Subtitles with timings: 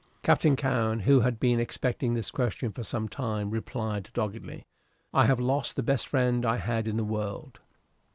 [0.23, 4.65] Captain Cowen, who had been expecting this question for some time, replied, doggedly,
[5.13, 7.59] "I have lost the best friend I had in the world."